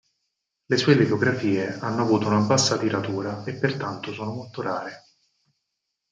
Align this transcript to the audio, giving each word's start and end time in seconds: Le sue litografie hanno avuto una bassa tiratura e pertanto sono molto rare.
Le 0.65 0.77
sue 0.77 0.95
litografie 0.97 1.77
hanno 1.77 2.01
avuto 2.01 2.25
una 2.25 2.39
bassa 2.39 2.75
tiratura 2.75 3.43
e 3.43 3.53
pertanto 3.53 4.11
sono 4.11 4.33
molto 4.33 4.63
rare. 4.63 5.03